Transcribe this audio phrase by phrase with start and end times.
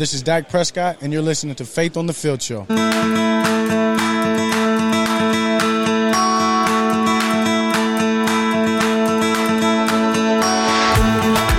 [0.00, 2.60] This is Dak Prescott, and you're listening to Faith on the Field Show.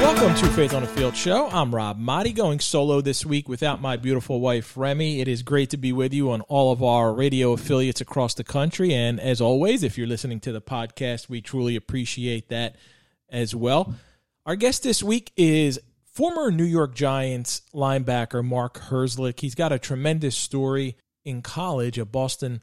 [0.01, 1.49] Welcome to Faith on the Field Show.
[1.51, 5.21] I'm Rob Maaddi, going solo this week without my beautiful wife, Remy.
[5.21, 8.43] It is great to be with you on all of our radio affiliates across the
[8.43, 8.91] country.
[8.91, 12.75] And as always, if you're listening to the podcast, we truly appreciate that
[13.29, 13.93] as well.
[14.47, 15.79] Our guest this week is
[16.11, 19.39] former New York Giants linebacker Mark Herzlich.
[19.39, 22.61] He's got a tremendous story in college at Boston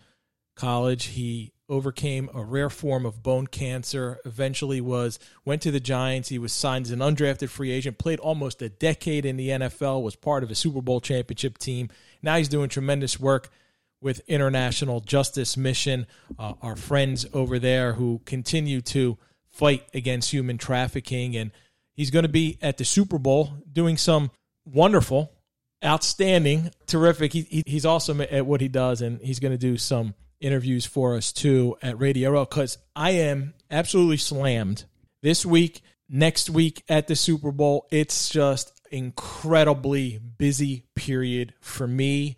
[0.55, 1.07] College.
[1.07, 6.39] He overcame a rare form of bone cancer eventually was went to the giants he
[6.39, 10.17] was signed as an undrafted free agent played almost a decade in the nfl was
[10.17, 11.91] part of a super bowl championship team
[12.23, 13.51] now he's doing tremendous work
[14.01, 16.07] with international justice mission
[16.39, 19.19] uh, our friends over there who continue to
[19.51, 21.51] fight against human trafficking and
[21.99, 24.31] he's going to be at the super bowl doing some
[24.65, 25.31] wonderful
[25.85, 29.77] outstanding terrific he, he, he's awesome at what he does and he's going to do
[29.77, 34.85] some interviews for us too at Radio Row because I am absolutely slammed
[35.23, 37.87] this week, next week at the Super Bowl.
[37.91, 42.37] It's just incredibly busy period for me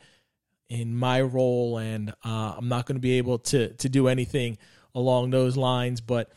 [0.69, 4.59] in my role, and uh, I'm not going to be able to to do anything
[4.95, 6.01] along those lines.
[6.01, 6.31] But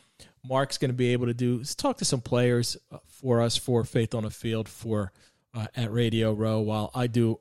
[0.44, 3.56] Mark's going to be able to do is talk to some players uh, for us
[3.56, 5.12] for Faith on the Field for
[5.54, 7.40] uh, at Radio Row while I do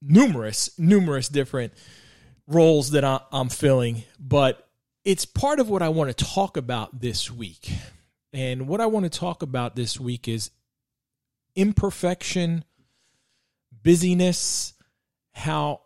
[0.00, 1.72] numerous numerous different
[2.46, 4.68] roles that I, am filling, but
[5.04, 7.72] it's part of what I want to talk about this week.
[8.32, 10.50] And what I want to talk about this week is
[11.54, 12.64] imperfection,
[13.82, 14.74] busyness,
[15.32, 15.82] how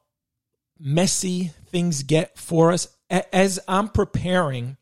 [0.78, 2.88] messy things get for us.
[3.10, 4.76] As I'm preparing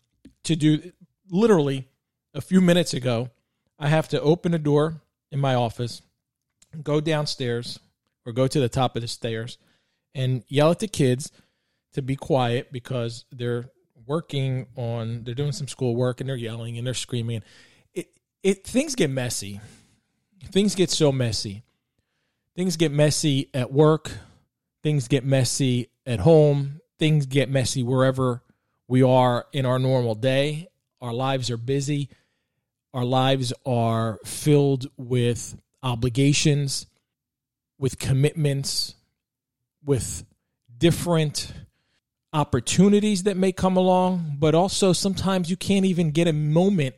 [0.45, 0.93] to do
[1.31, 1.89] literally
[2.35, 3.31] a few minutes ago,
[3.79, 6.03] I have to open a door in my office,
[6.83, 7.79] go downstairs
[8.25, 9.59] or go to the top of the stairs
[10.15, 11.31] and yell at the kids
[11.93, 13.71] to be quiet because they're
[14.07, 17.43] working on they're doing some school work and they're yelling and they're screaming.
[17.95, 18.09] It
[18.43, 19.61] it things get messy.
[20.53, 21.63] Things get so messy.
[22.57, 24.13] Things get messy at work.
[24.83, 26.81] Things get messy at home.
[26.99, 28.43] Things get messy wherever
[28.87, 30.69] we are in our normal day.
[31.01, 32.09] Our lives are busy.
[32.93, 36.87] Our lives are filled with obligations,
[37.79, 38.95] with commitments,
[39.85, 40.25] with
[40.79, 41.53] different
[42.33, 46.95] opportunities that may come along, but also sometimes you can't even get a moment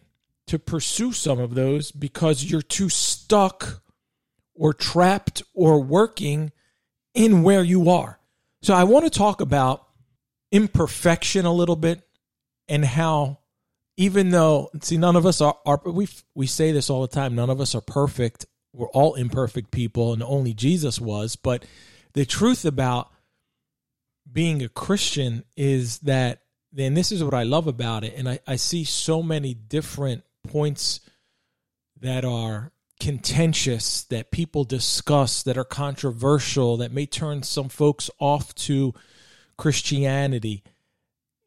[0.46, 3.82] to pursue some of those because you're too stuck
[4.54, 6.52] or trapped or working
[7.14, 8.18] in where you are.
[8.62, 9.86] So I want to talk about
[10.52, 12.02] imperfection a little bit
[12.68, 13.38] and how
[13.96, 17.34] even though see none of us are, are we we say this all the time
[17.34, 21.64] none of us are perfect we're all imperfect people and only Jesus was but
[22.12, 23.10] the truth about
[24.30, 26.42] being a Christian is that,
[26.76, 30.24] and this is what I love about it, and I, I see so many different
[30.46, 31.00] points
[32.00, 38.54] that are contentious, that people discuss, that are controversial, that may turn some folks off
[38.54, 38.94] to
[39.56, 40.64] Christianity.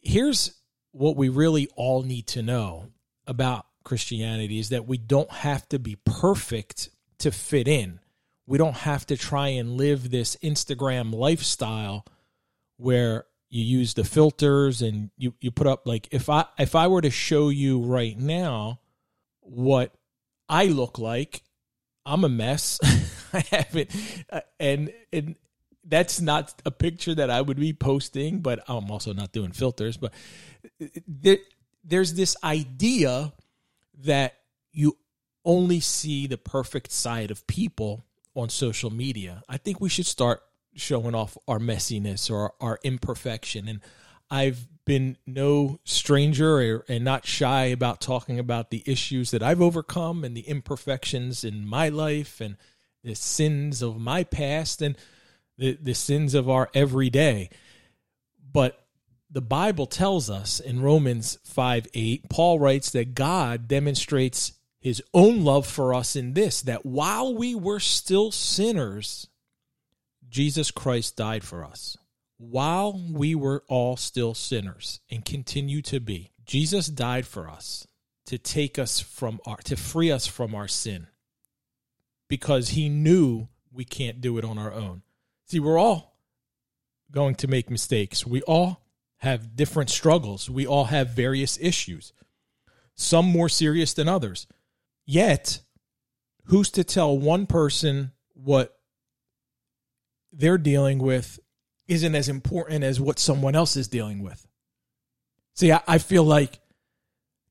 [0.01, 0.58] Here's
[0.91, 2.87] what we really all need to know
[3.27, 6.89] about Christianity is that we don't have to be perfect
[7.19, 7.99] to fit in.
[8.45, 12.05] We don't have to try and live this Instagram lifestyle
[12.77, 16.87] where you use the filters and you, you put up like if I if I
[16.87, 18.79] were to show you right now
[19.41, 19.93] what
[20.47, 21.43] I look like,
[22.05, 22.79] I'm a mess.
[23.33, 23.91] I haven't
[24.31, 25.35] uh, and and
[25.83, 29.97] that's not a picture that I would be posting, but I'm also not doing filters,
[29.97, 30.13] but
[31.07, 31.37] there,
[31.83, 33.33] there's this idea
[34.03, 34.35] that
[34.71, 34.97] you
[35.45, 38.05] only see the perfect side of people
[38.35, 39.43] on social media.
[39.49, 40.41] I think we should start
[40.75, 43.67] showing off our messiness or our imperfection.
[43.67, 43.81] And
[44.29, 49.61] I've been no stranger or, and not shy about talking about the issues that I've
[49.61, 52.57] overcome and the imperfections in my life and
[53.03, 54.97] the sins of my past and
[55.57, 57.49] the, the sins of our everyday.
[58.51, 58.83] But
[59.29, 65.43] the Bible tells us in Romans 5 8, Paul writes that God demonstrates his own
[65.43, 69.27] love for us in this that while we were still sinners,
[70.29, 71.97] Jesus Christ died for us
[72.37, 76.31] while we were all still sinners and continue to be.
[76.45, 77.85] Jesus died for us
[78.25, 81.07] to take us from our to free us from our sin
[82.27, 85.03] because he knew we can't do it on our own.
[85.45, 86.15] See, we're all
[87.11, 88.25] going to make mistakes.
[88.25, 88.81] We all
[89.19, 90.49] have different struggles.
[90.49, 92.13] We all have various issues.
[92.95, 94.47] Some more serious than others.
[95.05, 95.61] Yet,
[96.45, 98.77] who's to tell one person what
[100.31, 101.39] they're dealing with
[101.87, 104.47] isn't as important as what someone else is dealing with.
[105.55, 106.59] See, I, I feel like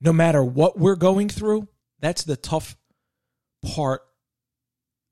[0.01, 1.69] no matter what we're going through,
[2.01, 2.77] that's the tough
[3.75, 4.03] part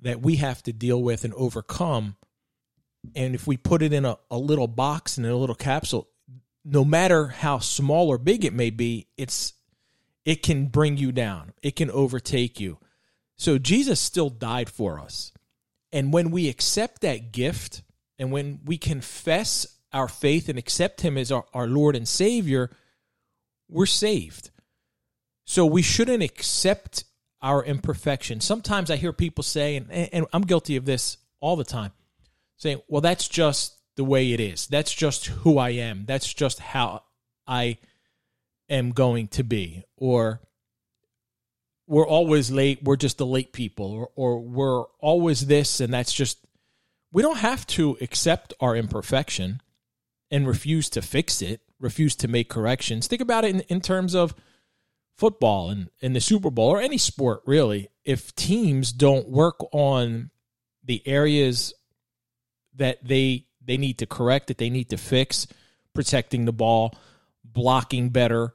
[0.01, 2.17] that we have to deal with and overcome.
[3.15, 6.09] And if we put it in a, a little box and a little capsule,
[6.69, 9.53] no matter how small or big it may be, it's
[10.25, 11.53] it can bring you down.
[11.63, 12.79] It can overtake you.
[13.37, 15.33] So Jesus still died for us.
[15.93, 17.83] And when we accept that gift
[18.19, 22.71] and when we confess our faith and accept him as our, our Lord and Savior,
[23.69, 24.51] we're saved.
[25.45, 27.05] So we shouldn't accept
[27.41, 28.41] our imperfection.
[28.41, 31.93] Sometimes I hear people say, and, and I'm guilty of this all the time,
[32.57, 34.67] saying, well, that's just the way it is.
[34.67, 36.05] That's just who I am.
[36.07, 37.03] That's just how
[37.47, 37.79] I
[38.69, 39.85] am going to be.
[39.97, 40.41] Or
[41.87, 42.83] we're always late.
[42.83, 43.93] We're just the late people.
[43.93, 46.39] Or, or we're always this, and that's just.
[47.13, 49.63] We don't have to accept our imperfection
[50.31, 53.07] and refuse to fix it, refuse to make corrections.
[53.07, 54.35] Think about it in, in terms of
[55.17, 57.89] football and in the Super Bowl or any sport, really.
[58.05, 60.31] If teams don't work on
[60.85, 61.73] the areas
[62.75, 65.47] that they they need to correct, that they need to fix,
[65.95, 66.95] protecting the ball,
[67.45, 68.53] blocking better,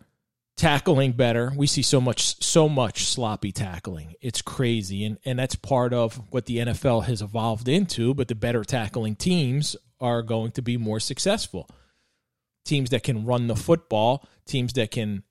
[0.58, 1.52] tackling better.
[1.56, 4.14] We see so much so much sloppy tackling.
[4.22, 8.36] It's crazy and and that's part of what the NFL has evolved into, but the
[8.36, 11.70] better tackling teams are going to be more successful.
[12.66, 15.24] Teams that can run the football, teams that can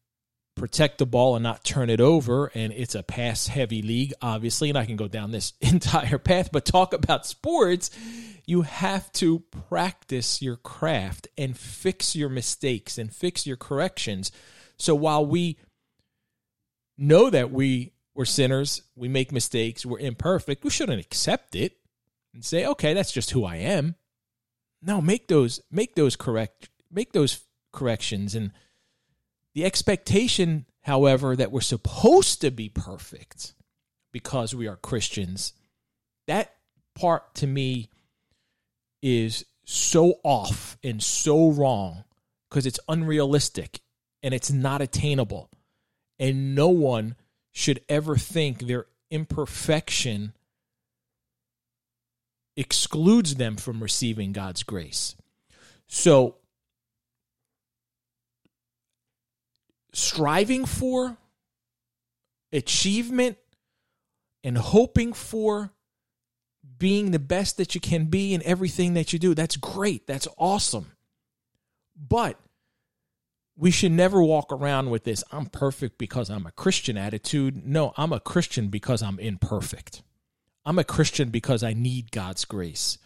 [0.56, 2.46] protect the ball and not turn it over.
[2.54, 4.68] And it's a pass heavy league, obviously.
[4.68, 7.90] And I can go down this entire path, but talk about sports.
[8.46, 14.32] You have to practice your craft and fix your mistakes and fix your corrections.
[14.76, 15.58] So while we
[16.98, 21.78] know that we were sinners, we make mistakes, we're imperfect, we shouldn't accept it
[22.34, 23.94] and say, okay, that's just who I am.
[24.82, 27.40] No, make those make those correct make those
[27.72, 28.52] corrections and
[29.54, 33.54] the expectation, however, that we're supposed to be perfect
[34.12, 35.52] because we are Christians,
[36.26, 36.54] that
[36.94, 37.88] part to me
[39.02, 42.04] is so off and so wrong
[42.48, 43.80] because it's unrealistic
[44.22, 45.50] and it's not attainable.
[46.18, 47.16] And no one
[47.52, 50.34] should ever think their imperfection
[52.56, 55.16] excludes them from receiving God's grace.
[55.86, 56.36] So
[59.92, 61.16] striving for,
[62.52, 63.38] achievement,
[64.42, 65.72] and hoping for
[66.78, 69.34] being the best that you can be in everything that you do.
[69.34, 70.06] That's great.
[70.06, 70.92] That's awesome.
[71.96, 72.38] But
[73.56, 77.66] we should never walk around with this I'm perfect because I'm a Christian attitude.
[77.66, 80.02] No, I'm a Christian because I'm imperfect.
[80.64, 82.98] I'm a Christian because I need God's grace.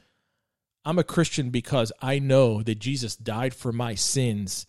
[0.84, 4.66] I'm a Christian because I know that Jesus died for my sins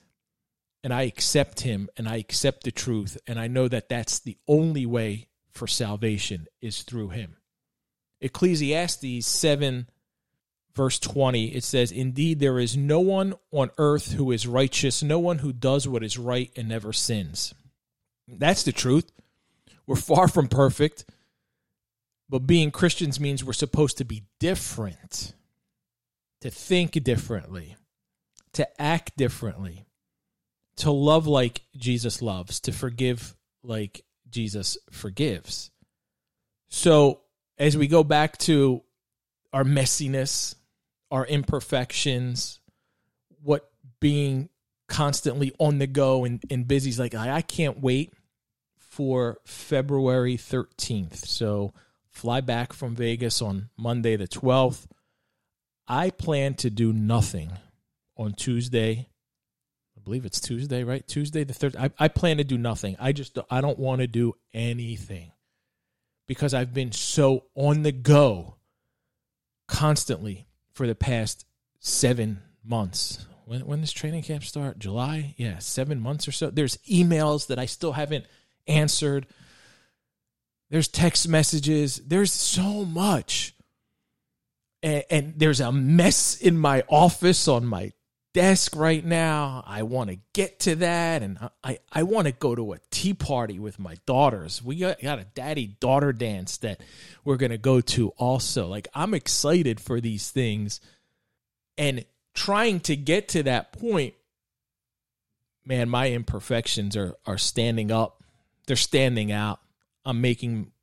[0.85, 4.37] and I accept him and I accept the truth and I know that that's the
[4.47, 7.37] only way for salvation is through him.
[8.21, 9.89] Ecclesiastes 7
[10.75, 15.17] verse 20 it says indeed there is no one on earth who is righteous no
[15.17, 17.55] one who does what is right and never sins.
[18.27, 19.11] That's the truth.
[19.87, 21.05] We're far from perfect.
[22.29, 25.33] But being Christians means we're supposed to be different,
[26.41, 27.75] to think differently,
[28.53, 29.85] to act differently
[30.77, 35.71] to love like Jesus loves, to forgive like Jesus forgives.
[36.67, 37.21] So,
[37.57, 38.83] as we go back to
[39.53, 40.55] our messiness,
[41.09, 42.59] our imperfections,
[43.41, 43.69] what
[44.01, 44.49] being
[44.87, 48.13] constantly on the go and, and busy is like, I, I can't wait
[48.77, 51.25] for February 13th.
[51.25, 51.73] So,
[52.09, 54.85] fly back from Vegas on Monday the 12th.
[55.87, 57.51] I plan to do nothing
[58.17, 59.09] on Tuesday
[60.05, 61.05] believe it's Tuesday, right?
[61.05, 61.75] Tuesday the third.
[61.75, 62.95] I, I plan to do nothing.
[62.99, 65.31] I just I don't want to do anything
[66.27, 68.55] because I've been so on the go
[69.67, 71.45] constantly for the past
[71.79, 73.25] seven months.
[73.45, 74.79] When when does training camp start?
[74.79, 75.33] July?
[75.37, 76.49] Yeah, seven months or so.
[76.49, 78.25] There's emails that I still haven't
[78.67, 79.27] answered.
[80.69, 81.97] There's text messages.
[81.97, 83.53] There's so much.
[84.81, 87.91] And, and, there's a mess in my office on my
[88.35, 89.63] desk right now.
[89.65, 91.23] I want to get to that.
[91.23, 94.61] And I, I want to go to a tea party with my daughters.
[94.61, 96.81] We got, got a daddy daughter dance that
[97.23, 98.67] we're going to go to also.
[98.67, 100.81] Like, I'm excited for these things.
[101.77, 104.15] And trying to get to that point,
[105.65, 108.21] man, my imperfections are, are standing up.
[108.67, 109.61] They're standing out.
[110.03, 110.73] I'm making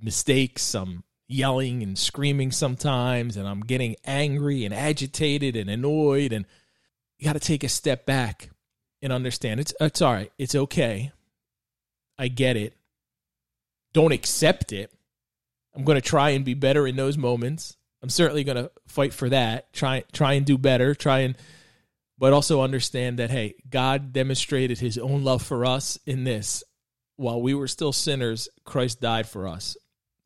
[0.00, 0.74] mistakes.
[0.74, 6.32] I'm yelling and screaming sometimes, and I'm getting angry and agitated and annoyed.
[6.32, 6.46] And
[7.18, 8.50] you got to take a step back
[9.02, 10.32] and understand it's it's all right.
[10.38, 11.12] It's okay.
[12.18, 12.74] I get it.
[13.92, 14.92] Don't accept it.
[15.74, 17.76] I'm going to try and be better in those moments.
[18.02, 19.72] I'm certainly going to fight for that.
[19.72, 20.94] Try try and do better.
[20.94, 21.36] Try and
[22.18, 26.64] but also understand that hey, God demonstrated his own love for us in this.
[27.16, 29.76] While we were still sinners, Christ died for us.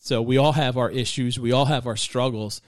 [0.04, 2.60] So we all have our issues, we all have our struggles,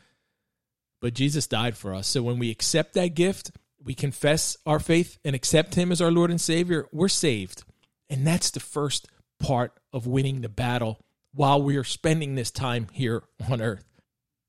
[1.00, 2.06] but Jesus died for us.
[2.06, 3.50] So when we accept that gift,
[3.82, 7.64] we confess our faith and accept him as our Lord and Savior, we're saved.
[8.08, 9.08] And that's the first
[9.40, 11.00] part of winning the battle
[11.32, 13.84] while we are spending this time here on earth.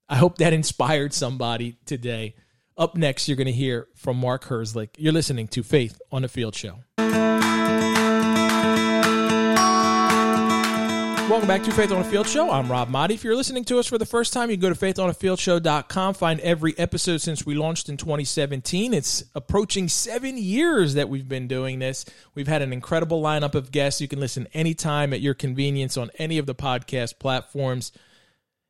[0.08, 2.36] I hope that inspired somebody today.
[2.78, 4.90] Up next, you're going to hear from Mark Herzlich.
[4.96, 6.84] You're listening to Faith on the Field Show.
[11.28, 12.52] Welcome back to Faith on a Field Show.
[12.52, 13.16] I'm Rob Maaddi.
[13.16, 16.40] If you're listening to us for the first time, you can go to faithonafieldshow.com, find
[16.42, 18.94] every episode since we launched in 2017.
[18.94, 22.06] It's approaching seven years that we've been doing this.
[22.36, 24.02] We've had an incredible lineup of guests.
[24.02, 27.92] You can listen anytime at your convenience on any of the podcast platforms.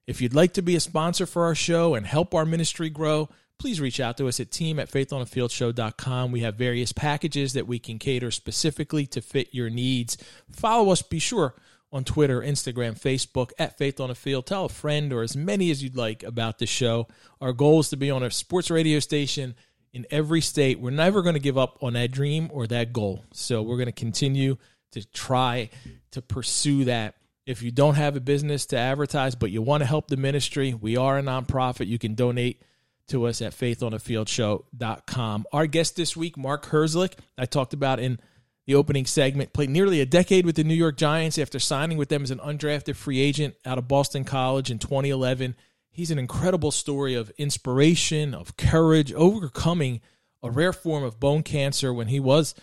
[0.07, 3.27] If you'd like to be a sponsor for our show and help our ministry grow,
[3.59, 6.31] please reach out to us at team at faithonafieldshow.com.
[6.31, 10.17] We have various packages that we can cater specifically to fit your needs.
[10.49, 11.53] Follow us, be sure
[11.95, 14.45] on Twitter, Instagram, Facebook at Faith on the Field.
[14.45, 17.07] Tell a friend or as many as you'd like about the show.
[17.39, 19.55] Our goal is to be on a sports radio station
[19.93, 20.81] in every state.
[20.81, 23.23] We're never going to give up on that dream or that goal.
[23.31, 24.57] So we're going to continue
[24.91, 25.69] to try
[26.11, 27.15] to pursue that.
[27.45, 30.73] If you don't have a business to advertise, but you want to help the ministry,
[30.73, 31.87] we are a nonprofit.
[31.87, 32.61] You can donate
[33.07, 35.45] to us at faithonafieldShow.com.
[35.53, 38.19] Our guest this week, Mark Herzlich, I talked about in–
[38.65, 39.53] the opening segment.
[39.53, 42.39] Played nearly a decade with the New York Giants after signing with them as an
[42.39, 45.55] undrafted free agent out of Boston College in 2011.
[45.91, 50.01] He's an incredible story of inspiration, of courage, overcoming
[50.43, 52.53] a rare form of bone cancer when he was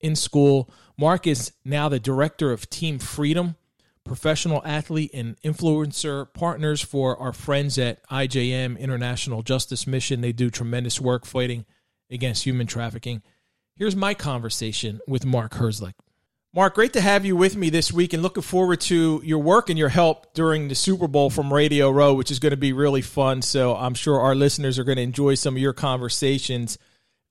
[0.00, 0.70] in school.
[0.96, 3.56] Mark is now the director of Team Freedom,
[4.04, 10.20] professional athlete and influencer partners for our friends at IJM International Justice Mission.
[10.20, 11.64] They do tremendous work fighting
[12.10, 13.22] against human trafficking.
[13.78, 15.94] Here's my conversation with Mark Herzlich.
[16.52, 19.70] Mark, great to have you with me this week and looking forward to your work
[19.70, 22.72] and your help during the Super Bowl from Radio Row, which is going to be
[22.72, 23.40] really fun.
[23.40, 26.76] So I'm sure our listeners are going to enjoy some of your conversations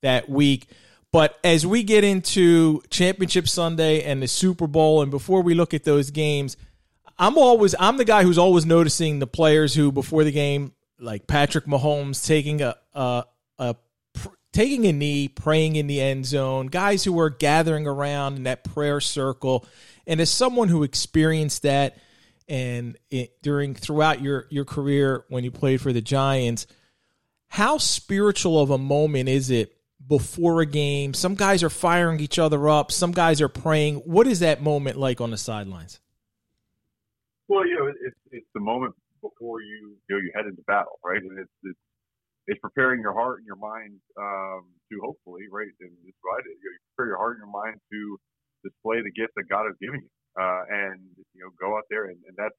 [0.01, 0.69] that week.
[1.11, 5.73] But as we get into Championship Sunday and the Super Bowl, and before we look
[5.73, 6.55] at those games,
[7.19, 11.27] I'm always I'm the guy who's always noticing the players who before the game, like
[11.27, 13.25] Patrick Mahomes, taking a a,
[13.59, 13.75] a
[14.57, 18.63] taking a knee, praying in the end zone, guys who were gathering around in that
[18.63, 19.63] prayer circle.
[20.07, 21.95] And as someone who experienced that
[22.49, 26.65] and it, during throughout your your career when you played for the Giants,
[27.49, 31.13] how spiritual of a moment is it before a game?
[31.13, 33.97] Some guys are firing each other up, some guys are praying.
[33.97, 35.99] What is that moment like on the sidelines?
[37.47, 40.97] Well, you know, it's it's the moment before you you know you head into battle,
[41.05, 41.21] right?
[41.21, 41.77] And it's it's
[42.47, 46.69] it's preparing your heart and your mind um, to hopefully, right, and it's right, you,
[46.95, 48.17] prepare your heart and your mind to
[48.63, 50.99] display the gift that God has given you, uh, and
[51.35, 52.55] you know, go out there and, and that's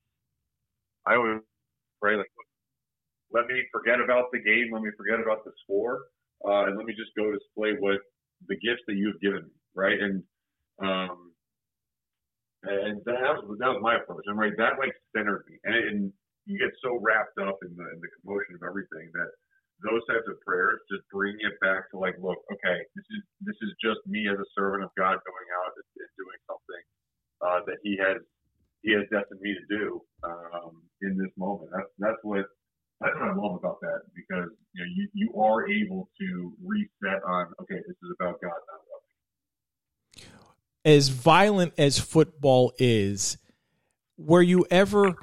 [1.07, 1.41] I always
[2.03, 2.31] pray like,
[3.33, 6.05] let me forget about the game, let me forget about the score,
[6.47, 8.01] uh, and let me just go display what
[8.49, 10.23] the gifts that you've given me, right, and
[10.85, 11.33] um,
[12.65, 16.13] and that was that was my approach, and right, that like centered me, and, and
[16.47, 19.31] you get so wrapped up in the in the commotion of everything that
[19.83, 23.59] those types of prayers just bring it back to like, look, okay, this is this
[23.63, 26.85] is just me as a servant of God going out and, and doing something
[27.43, 28.19] uh, that He has
[28.83, 31.71] He has destined me to do um, in this moment.
[31.71, 32.47] That's that's what
[33.01, 37.23] that's what I love about that because you know you, you are able to reset
[37.23, 40.27] on okay, this is about God, not about me.
[40.85, 43.39] As violent as football is,
[44.17, 45.15] were you ever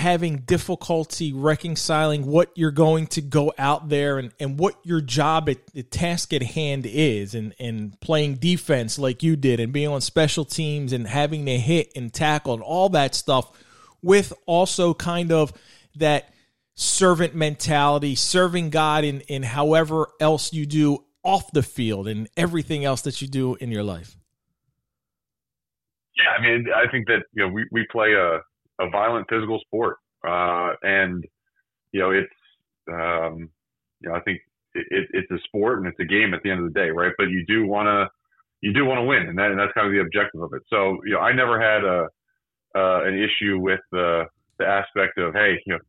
[0.00, 5.48] having difficulty reconciling what you're going to go out there and, and what your job
[5.50, 9.88] at the task at hand is and, and playing defense like you did and being
[9.88, 13.52] on special teams and having to hit and tackle and all that stuff
[14.00, 15.52] with also kind of
[15.96, 16.32] that
[16.74, 22.86] servant mentality, serving God in, in however else you do off the field and everything
[22.86, 24.16] else that you do in your life.
[26.16, 28.40] Yeah, I mean, I think that you know we, we play a
[28.80, 29.96] a violent physical sport.
[30.26, 31.24] Uh, and,
[31.92, 32.32] you know, it's,
[32.90, 33.48] um,
[34.00, 34.40] you know, I think
[34.74, 37.12] it, it's a sport and it's a game at the end of the day, right?
[37.16, 38.08] But you do want to,
[38.60, 40.62] you do want to win, and, that, and that's kind of the objective of it.
[40.68, 42.08] So, you know, I never had a,
[42.74, 44.24] uh, an issue with, uh,
[44.60, 45.80] the aspect of hey, you know,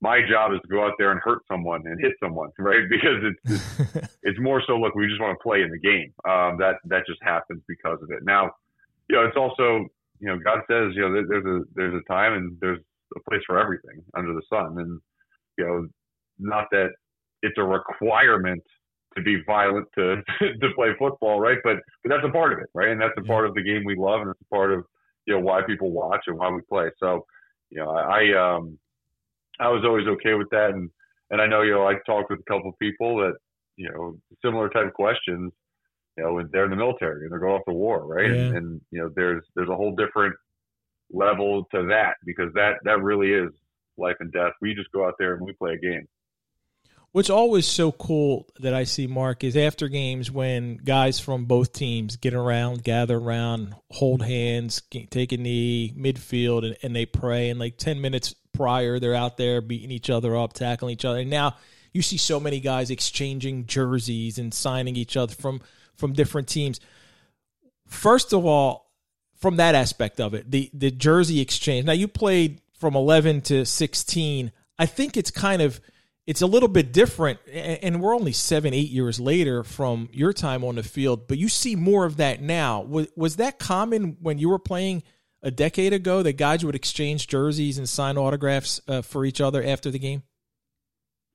[0.00, 2.88] my job is to go out there and hurt someone and hit someone, right?
[2.90, 6.12] Because it's it's, it's more so look, we just want to play in the game.
[6.28, 8.24] Um, that that just happens because of it.
[8.24, 8.50] Now,
[9.08, 9.86] you know, it's also
[10.24, 12.80] you know, God says you know there's a there's a time and there's
[13.14, 15.00] a place for everything under the sun, and
[15.58, 15.86] you know,
[16.38, 16.88] not that
[17.42, 18.62] it's a requirement
[19.16, 21.58] to be violent to to play football, right?
[21.62, 22.88] But but that's a part of it, right?
[22.88, 24.84] And that's a part of the game we love, and it's a part of
[25.26, 26.88] you know why people watch and why we play.
[26.98, 27.26] So,
[27.70, 28.78] you know, I um
[29.60, 30.88] I was always okay with that, and
[31.30, 33.34] and I know you know I talked with a couple of people that
[33.76, 35.52] you know similar type of questions.
[36.16, 38.30] You know, when they're in the military and they're going off to war, right?
[38.30, 38.36] Yeah.
[38.36, 40.34] And, and you know, there's there's a whole different
[41.12, 43.50] level to that because that that really is
[43.96, 44.52] life and death.
[44.60, 46.06] We just go out there and we play a game.
[47.14, 51.72] What's always so cool that I see, Mark, is after games when guys from both
[51.72, 57.50] teams get around, gather around, hold hands, take a knee, midfield, and, and they pray.
[57.50, 61.20] And like 10 minutes prior, they're out there beating each other up, tackling each other.
[61.20, 61.54] And now
[61.92, 65.60] you see so many guys exchanging jerseys and signing each other from,
[65.96, 66.80] from different teams.
[67.86, 68.92] First of all,
[69.36, 71.86] from that aspect of it, the, the jersey exchange.
[71.86, 74.52] Now, you played from 11 to 16.
[74.78, 75.80] I think it's kind of–
[76.26, 80.64] it's a little bit different and we're only seven eight years later from your time
[80.64, 84.38] on the field but you see more of that now was, was that common when
[84.38, 85.02] you were playing
[85.42, 89.62] a decade ago that guys would exchange jerseys and sign autographs uh, for each other
[89.62, 90.22] after the game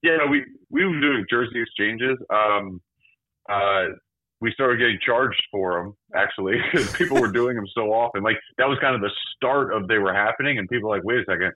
[0.01, 2.81] yeah we we were doing jersey exchanges um,
[3.49, 3.85] uh,
[4.41, 8.37] we started getting charged for them actually because people were doing them so often like
[8.57, 11.19] that was kind of the start of they were happening and people were like wait
[11.19, 11.51] a second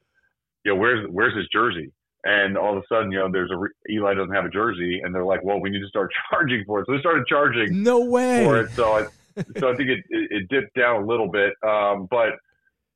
[0.66, 1.92] you know where's where's his jersey
[2.26, 5.14] and all of a sudden, you know, there's a Eli doesn't have a jersey, and
[5.14, 7.84] they're like, "Well, we need to start charging for it." So they started charging.
[7.84, 8.46] No way.
[8.46, 9.02] For it, so I,
[9.60, 12.34] so I think it, it, it dipped down a little bit, um, but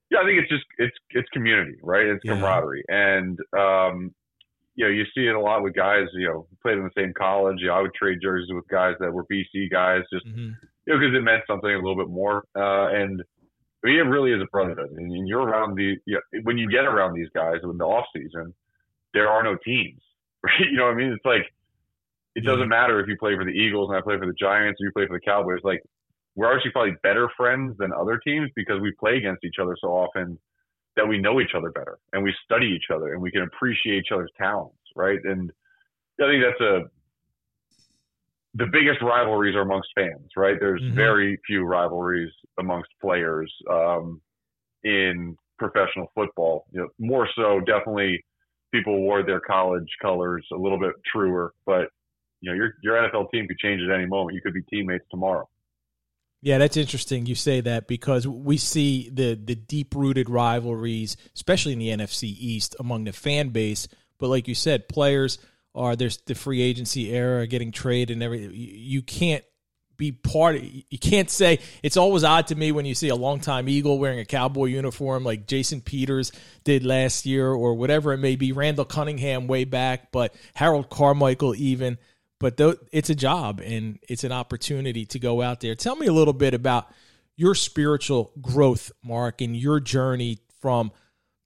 [0.10, 2.06] yeah, I think it's just it's it's community, right?
[2.06, 2.36] It's Yeah.
[2.36, 4.16] camaraderie, and um,
[4.78, 6.08] you know, you see it a lot with guys.
[6.14, 7.58] You know, played in the same college.
[7.60, 10.56] You know, I would trade jerseys with guys that were BC guys, just Mhm.
[10.86, 12.46] you know, because it meant something a little bit more.
[12.56, 13.22] Uh, and
[13.84, 14.92] I mean, it really is a brotherhood.
[14.92, 18.06] And you're around the, you know, when you get around these guys in the off
[18.16, 18.54] season,
[19.14, 20.02] there are no teams,
[20.44, 20.60] right?
[20.60, 21.12] You know what I mean?
[21.12, 21.52] It's like,
[22.36, 24.80] it doesn't matter if you play for the Eagles and I play for the Giants
[24.80, 25.62] or you play for the Cowboys.
[25.64, 25.82] Like,
[26.36, 29.88] we're actually probably better friends than other teams because we play against each other so
[29.88, 30.38] often
[30.98, 34.00] that we know each other better and we study each other and we can appreciate
[34.00, 35.20] each other's talents, right?
[35.24, 35.52] And
[36.22, 36.82] I think that's a,
[38.56, 40.60] the biggest rivalries are amongst fans, right?
[40.60, 40.96] There's Mhm.
[40.96, 44.20] very few rivalries amongst players um,
[44.84, 46.66] in professional football.
[46.72, 48.24] You know, more so, definitely,
[48.72, 51.54] people wore their college colors a little bit truer.
[51.66, 51.90] But
[52.42, 54.36] you know, your your NFL team could change at any moment.
[54.36, 55.48] You could be teammates tomorrow.
[56.42, 57.26] Yeah, that's interesting.
[57.26, 62.24] You say that because we see the the deep rooted rivalries, especially in the NFC
[62.24, 63.88] East, among the fan base.
[64.20, 65.40] But like you said, players
[65.74, 68.52] are there's the free agency era, getting traded and everything.
[68.54, 69.44] You, can't
[69.96, 70.56] be part.
[70.56, 74.00] Of, you can't say it's always odd to me when you see a longtime Eagle
[74.00, 76.32] wearing a cowboy uniform like Jason Peters
[76.64, 78.52] did last year, or whatever it may be.
[78.52, 81.98] Randall Cunningham way back, but Harold Carmichael even
[82.40, 85.76] but though it's a job and it's an opportunity to go out there.
[85.76, 86.92] Tell me a little bit about
[87.36, 90.92] your spiritual growth, Mark, and your journey from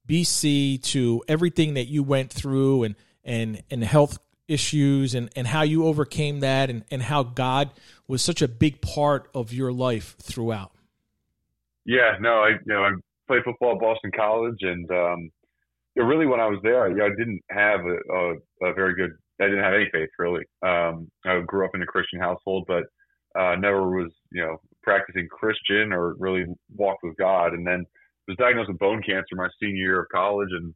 [0.08, 5.62] BC to everything that you went through and and and health issues and and how
[5.62, 7.70] you overcame that and and how God
[8.08, 10.72] was such a big part of your life throughout.
[11.84, 12.90] Yeah, no, I you know I
[13.26, 15.30] played football at Boston College, and um,
[15.96, 19.12] really when I was there, I, I didn't have a, a, a very good.
[19.42, 20.44] I didn't have any faith really.
[20.62, 22.84] Um, I grew up in a Christian household, but
[23.38, 27.54] uh, never was you know practicing Christian or really walked with God.
[27.54, 27.84] And then
[28.28, 30.74] was diagnosed with bone cancer my senior year of college, and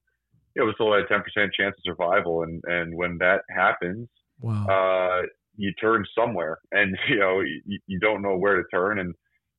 [0.54, 2.42] it was told I had ten percent chance of survival.
[2.42, 4.08] And and when that happens,
[4.40, 4.66] Wow.
[4.66, 5.26] uh,
[5.56, 8.98] you turn somewhere, and you know you, you don't know where to turn.
[8.98, 9.14] And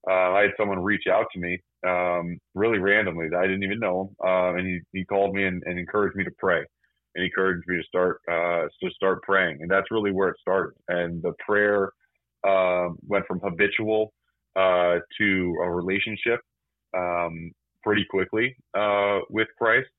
[0.09, 3.79] uh, I had someone reach out to me um, really randomly that I didn't even
[3.79, 6.63] know him, uh, and he, he called me and, and encouraged me to pray,
[7.17, 10.75] and encouraged me to start uh, to start praying, and that's really where it started.
[10.87, 11.91] And the prayer
[12.47, 14.13] um, went from habitual
[14.55, 16.39] uh, to a relationship
[16.95, 17.51] um,
[17.83, 19.89] pretty quickly uh, with Christ.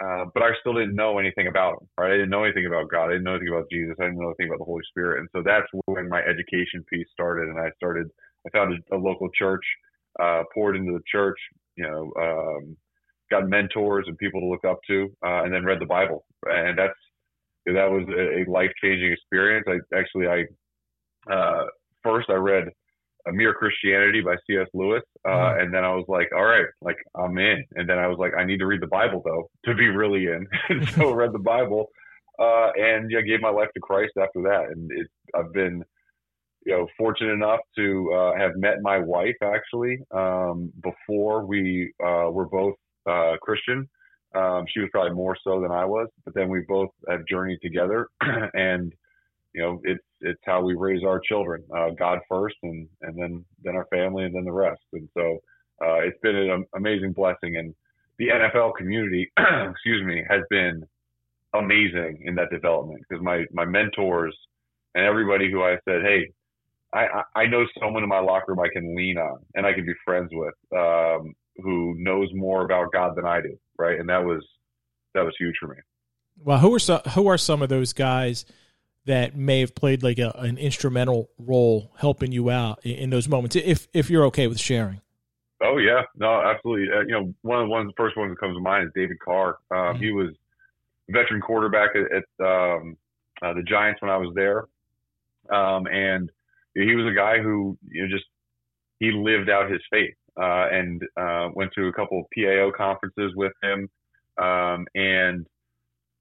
[0.00, 2.12] Uh, but I still didn't know anything about him, right?
[2.12, 3.06] I didn't know anything about God.
[3.06, 3.96] I didn't know anything about Jesus.
[3.98, 5.18] I didn't know anything about the Holy Spirit.
[5.18, 7.48] And so that's when my education piece started.
[7.48, 8.06] And I started,
[8.46, 9.64] I found a, a local church,
[10.20, 11.38] uh, poured into the church,
[11.74, 12.76] you know, um,
[13.30, 16.24] got mentors and people to look up to, uh, and then read the Bible.
[16.44, 16.94] And that's,
[17.66, 19.66] that was a, life changing experience.
[19.68, 21.66] I actually, I, uh,
[22.02, 22.68] first I read,
[23.28, 24.68] a Mere Christianity by C.S.
[24.74, 25.60] Lewis, uh, mm-hmm.
[25.60, 27.64] and then I was like, all right, like I'm in.
[27.74, 30.26] And then I was like, I need to read the Bible though to be really
[30.26, 30.46] in.
[30.68, 31.86] and so I read the Bible,
[32.38, 34.66] uh, and yeah, gave my life to Christ after that.
[34.70, 35.82] And it, I've been,
[36.64, 42.30] you know, fortunate enough to uh, have met my wife actually um, before we uh,
[42.30, 42.74] were both
[43.08, 43.88] uh, Christian.
[44.34, 47.60] Um, she was probably more so than I was, but then we both have journeyed
[47.62, 48.08] together,
[48.54, 48.92] and
[49.54, 51.64] you know, it's it's how we raise our children.
[51.74, 54.82] Uh, God first, and and then then our family, and then the rest.
[54.92, 55.38] And so
[55.82, 57.74] uh, it's been an amazing blessing, and
[58.18, 59.30] the NFL community,
[59.70, 60.84] excuse me, has been
[61.54, 64.36] amazing in that development because my my mentors
[64.94, 66.30] and everybody who I said, hey,
[66.92, 69.86] I I know someone in my locker room I can lean on and I can
[69.86, 73.98] be friends with, um, who knows more about God than I do, right?
[73.98, 74.44] And that was
[75.14, 75.76] that was huge for me.
[76.42, 78.44] Well, who are some who are some of those guys?
[79.08, 83.26] that may have played like a, an instrumental role helping you out in, in, those
[83.26, 85.00] moments, if if you're okay with sharing.
[85.62, 86.88] Oh yeah, no, absolutely.
[86.94, 88.92] Uh, you know, one of the ones, the first one that comes to mind is
[88.94, 89.58] David Carr.
[89.70, 90.02] Um, mm-hmm.
[90.02, 90.28] He was
[91.08, 92.98] veteran quarterback at, at um,
[93.40, 94.66] uh, the Giants when I was there,
[95.50, 96.30] um, and
[96.74, 98.26] he was a guy who you know just
[99.00, 103.32] he lived out his faith uh, and uh, went to a couple of PAO conferences
[103.34, 103.88] with him,
[104.42, 105.46] um, and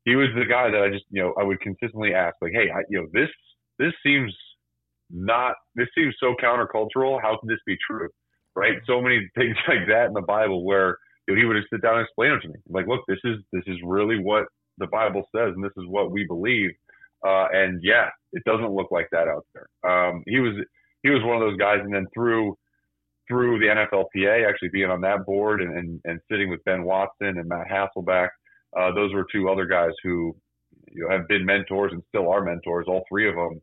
[0.06, 2.70] he was the guy that I just, you know, I would consistently ask, like, hey,
[2.74, 3.30] I, you know, this
[3.78, 4.34] this seems
[5.10, 7.22] not, this seems so countercultural.
[7.22, 8.10] How can this be true?
[8.56, 8.78] Right?
[8.88, 11.82] So many things like that in the Bible where you know, he would just sit
[11.82, 12.56] down and explain it to me.
[12.70, 14.46] Like, look, this is this is really what
[14.78, 16.72] the Bible says, and this is what we believe.
[17.26, 19.68] Uh, and yeah, it doesn't look like that out there.
[19.90, 20.54] Um, he was
[21.04, 22.56] he was one of those guys, and then through
[23.28, 27.38] through the NFLPA, actually being on that board and, and, and sitting with Ben Watson
[27.38, 28.30] and Matt Hasselbeck,
[28.78, 30.36] uh, those were two other guys who
[30.92, 32.86] you know, have been mentors and still are mentors.
[32.88, 33.62] All three of them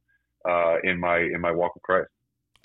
[0.49, 2.09] uh, in my in my walk with Christ.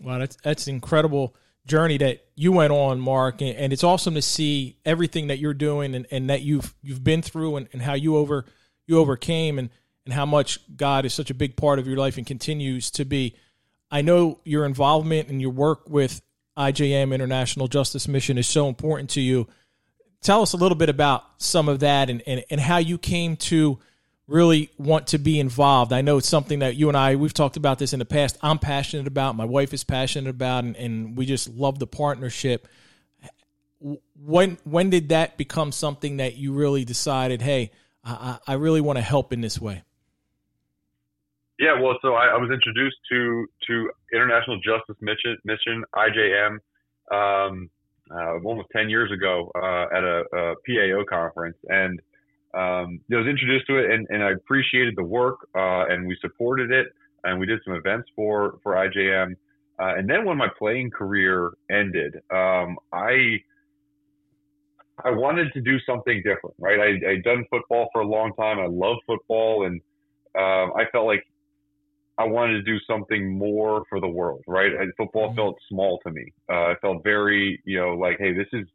[0.01, 1.35] Wow, that's that's an incredible
[1.65, 5.53] journey that you went on, Mark, and, and it's awesome to see everything that you're
[5.53, 8.45] doing and, and that you've you've been through and, and how you over
[8.88, 9.69] you overcame and
[10.05, 13.05] and how much God is such a big part of your life and continues to
[13.05, 13.35] be.
[13.91, 16.21] I know your involvement and your work with
[16.60, 19.48] IJM International Justice Mission is so important to you
[20.22, 23.38] tell us a little bit about some of that and, and, and how you came
[23.38, 23.80] to
[24.28, 25.91] really want to be involved.
[25.91, 28.38] I know it's something that you and I, we've talked about this in the past.
[28.41, 32.67] I'm passionate about, my wife is passionate about, and, and we just love the partnership.
[33.80, 37.72] When when did that become something that you really decided, hey,
[38.04, 39.84] I, I really want to help in this way?
[41.60, 46.58] Yeah, well, so I, I was introduced to to International Justice Mission, Mission IJM,
[47.12, 47.69] um,
[48.12, 51.58] uh, almost 10 years ago uh, at a, a, PAO conference.
[51.67, 52.00] And
[52.54, 56.17] um, I was introduced to it and, and I appreciated the work uh, and we
[56.22, 56.88] supported it
[57.24, 59.36] and we did some events for, for IJM.
[59.80, 63.38] Uh, and then when my playing career ended, um, I
[65.06, 66.78] I wanted to do something different, right?
[66.78, 68.60] I, I'd done football for a long time.
[68.60, 69.80] I love football, and
[70.38, 71.24] um, I felt like
[72.19, 74.73] I wanted to do something more for the world, right?
[74.97, 75.38] Football mm-hmm.
[75.38, 76.34] felt small to me.
[76.51, 78.67] Uh, it felt very, you know, like, hey, this is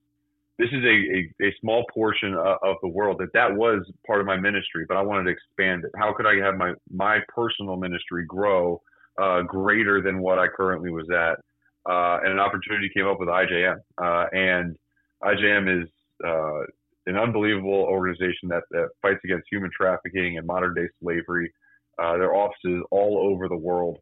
[0.58, 3.18] this is a, a, a small portion of, of, the world.
[3.18, 5.90] That that was part of my ministry, but I wanted to expand it.
[5.96, 8.80] How could I have my my personal ministry grow
[9.20, 11.38] uh, greater than what I currently was at?
[11.86, 14.74] Uh, and an opportunity came up with IJM, uh, and
[15.22, 15.88] IJM is
[16.24, 16.60] uh,
[17.06, 21.52] an unbelievable organization that, that fights against human trafficking and modern day slavery.
[21.98, 23.98] Uh, their offices all over the world,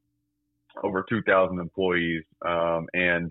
[0.83, 3.31] over 2,000 employees, um, and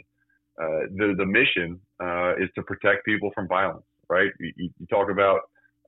[0.62, 3.86] uh, the the mission uh, is to protect people from violence.
[4.10, 4.32] Right?
[4.40, 5.40] You, you talk about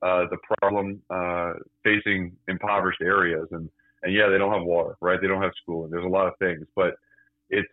[0.02, 1.52] uh, the problem uh,
[1.84, 3.68] facing impoverished areas, and
[4.02, 5.20] and yeah, they don't have water, right?
[5.20, 6.94] They don't have school, and there's a lot of things, but
[7.50, 7.68] it's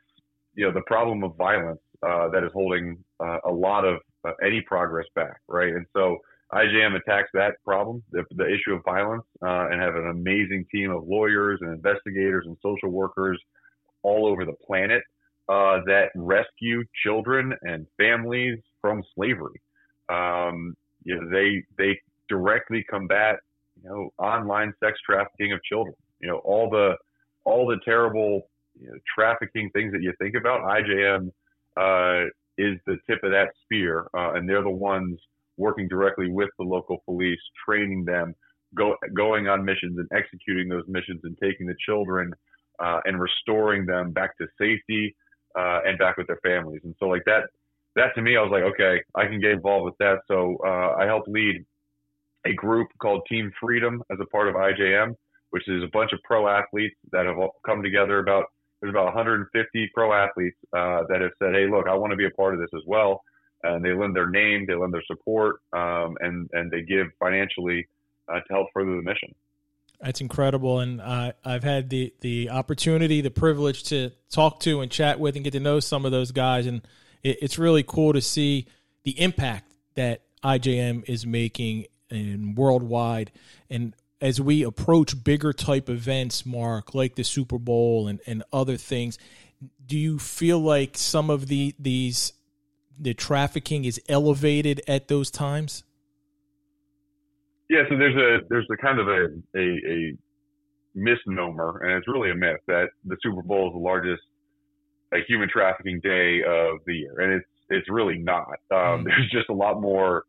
[0.54, 4.00] you know the problem of violence that is holding a lot of
[4.44, 5.74] any progress back, right?
[5.74, 6.18] And so
[6.54, 10.92] IJM attacks that problem, the, the issue of violence, uh, and have an amazing team
[10.92, 13.40] of lawyers and investigators and social workers
[14.04, 15.02] all over the planet
[15.50, 19.62] uh, that rescue children and families from slavery.
[20.10, 23.38] Um, you know, they they directly combat
[23.82, 25.96] you know online sex trafficking of children.
[26.22, 26.96] You know all the
[27.44, 28.44] all the terrible
[28.80, 30.62] you know, trafficking things that you think about.
[30.62, 31.32] IJM
[31.78, 35.20] uh, is the tip of that spear, uh, and they're the ones
[35.62, 38.34] working directly with the local police, training them,
[38.76, 42.34] go, going on missions and executing those missions and taking the children
[42.84, 45.16] uh, and restoring them back to safety
[45.58, 46.82] uh, and back with their families.
[46.84, 47.44] And so, like that,
[47.96, 50.20] that to me, I was like, okay, I can get involved with that.
[50.28, 51.64] So uh, I helped lead
[52.46, 55.14] a group called Team Freedom as a part of IJM,
[55.52, 58.46] which is a bunch of pro athletes that have come together about
[58.82, 62.26] there's about 150 pro athletes uh, that have said, "Hey, look, I want to be
[62.26, 63.22] a part of this as well."
[63.64, 67.88] And they lend their name, they lend their support, um, and and they give financially
[68.28, 69.36] uh, to help further the mission.
[70.02, 74.92] That's incredible, and uh, I've had the the opportunity, the privilege to talk to and
[74.92, 76.82] chat with and get to know some of those guys, and
[77.24, 78.66] it, it's really cool to see
[79.04, 83.32] the impact that IJM is making and worldwide.
[83.70, 88.78] And as we approach bigger type events, Mark, like the Super Bowl and, and other
[88.78, 89.18] things,
[89.86, 92.34] do you feel like some of the these
[93.00, 95.84] the trafficking is elevated at those times?
[97.70, 100.18] Yeah, so there's a there's a kind of a, a, a
[100.94, 104.22] misnomer, and it's really a myth that the Super Bowl is the largest
[105.14, 108.60] a human trafficking day of the year, and it's it's really not.
[108.72, 109.04] Um, mm.
[109.06, 110.26] There's just a lot more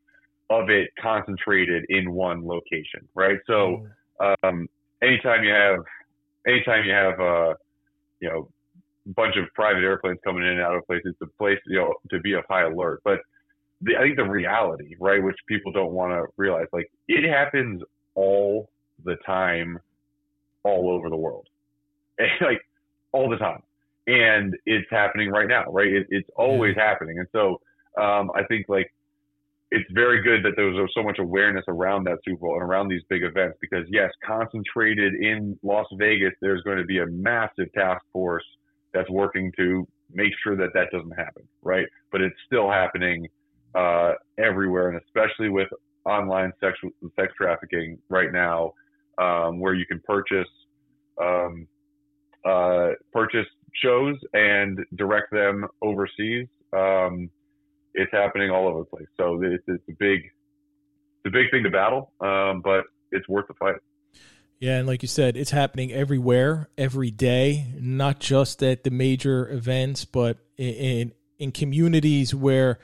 [0.51, 3.38] of it concentrated in one location, right?
[3.46, 3.87] So,
[4.20, 4.35] mm.
[4.44, 4.68] um,
[5.03, 5.79] anytime you have,
[6.46, 7.55] anytime you have, uh,
[8.20, 8.48] you know,
[9.06, 12.20] bunch of private airplanes coming in and out of places, a place, you know, to
[12.20, 13.00] be of high alert.
[13.04, 13.20] But
[13.80, 17.82] the, I think the reality, right, which people don't want to realize, like it happens
[18.14, 18.68] all
[19.04, 19.78] the time,
[20.64, 21.48] all over the world,
[22.18, 22.60] and, like
[23.12, 23.62] all the time,
[24.06, 25.88] and it's happening right now, right?
[25.88, 27.60] It, it's always happening, and so
[28.00, 28.92] um, I think like
[29.72, 32.88] it's very good that there was so much awareness around that Super Bowl and around
[32.88, 37.72] these big events because yes, concentrated in Las Vegas, there's going to be a massive
[37.72, 38.44] task force
[38.94, 41.87] that's working to make sure that that doesn't happen, right?
[42.11, 43.26] But it's still happening
[43.74, 45.68] uh, everywhere, and especially with
[46.05, 46.78] online sex
[47.18, 48.72] sex trafficking right now,
[49.18, 50.48] um, where you can purchase
[51.20, 51.66] um,
[52.44, 56.48] uh, purchase shows and direct them overseas.
[56.72, 57.31] Um,
[57.94, 59.07] it's happening all over the place.
[59.16, 63.46] So it's, it's a big, it's a big thing to battle, um, but it's worth
[63.48, 63.76] the fight.
[64.62, 69.51] Yeah, and like you said, it's happening everywhere, every day, not just at the major
[69.51, 72.79] events, but in in communities where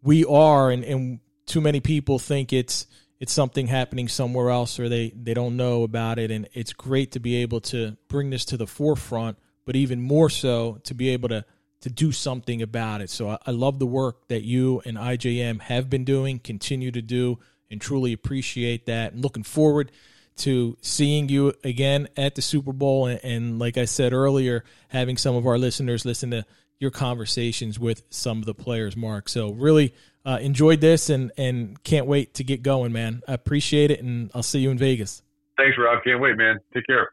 [0.00, 2.86] we are, and, and too many people think it's
[3.18, 6.30] it's something happening somewhere else, or they they don't know about it.
[6.30, 10.30] And it's great to be able to bring this to the forefront, but even more
[10.30, 11.44] so to be able to
[11.80, 13.10] to do something about it.
[13.10, 17.02] So I, I love the work that you and IJM have been doing, continue to
[17.02, 17.40] do,
[17.72, 19.14] and truly appreciate that.
[19.14, 19.90] And looking forward
[20.38, 23.06] to seeing you again at the Super Bowl.
[23.06, 26.44] And, and, like I said earlier, having some of our listeners listen to
[26.78, 29.28] your conversations with some of the players, Mark.
[29.28, 33.22] So really uh, enjoyed this and, and can't wait to get going, man.
[33.26, 35.22] I appreciate it, and I'll see you in Vegas.
[35.56, 36.02] Thanks, Rob.
[36.04, 36.58] Can't wait, man.
[36.72, 37.10] Take care.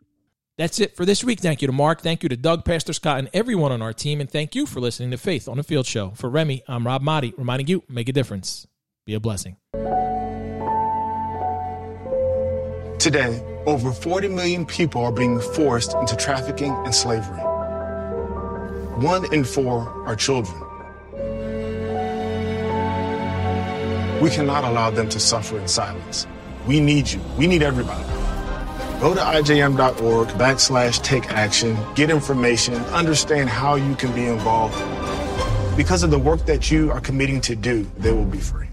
[0.58, 1.40] That's it for this week.
[1.40, 2.02] Thank you to Mark.
[2.02, 4.22] Thank you to Doug, Pastor Scott, and everyone on our team.
[4.22, 6.12] And thank you for listening to Faith on the Field Show.
[6.12, 8.66] For Remy, I'm Rob Maaddi, reminding you make a difference.
[9.06, 9.58] Be a blessing.
[13.00, 17.40] Today, over 40 million people are being forced into trafficking and slavery.
[19.00, 20.60] One in four are children.
[24.22, 26.26] We cannot allow them to suffer in silence.
[26.66, 27.22] We need you.
[27.38, 28.04] We need everybody.
[29.02, 34.76] Go to ijm.org backslash take action, get information, understand how you can be involved.
[35.76, 38.65] Because of the work that you are committing to do, they will be free.